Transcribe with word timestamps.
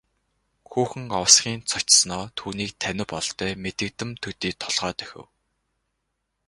Хүүхэн 0.71 1.05
овсхийн 1.21 1.61
цочсоноо 1.71 2.23
түүнийг 2.37 2.71
танив 2.81 3.07
бололтой 3.13 3.51
мэдэгдэм 3.63 4.09
төдий 4.23 4.53
толгой 4.61 4.93
дохив. 4.99 5.23